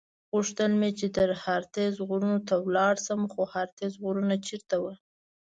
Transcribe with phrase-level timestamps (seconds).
[0.33, 4.97] غوښتل مې چې د هارتز غرونو ته ولاړ شم، خو هارتز غرونه چېرته ول؟